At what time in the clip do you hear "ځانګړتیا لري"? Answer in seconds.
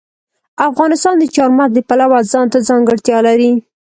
2.69-3.51